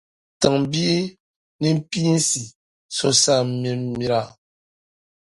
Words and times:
Tiŋbia 0.39 0.99
nimpiinsi 1.61 2.41
so 2.95 3.07
saan’ 3.21 3.47
nimmira. 3.61 4.21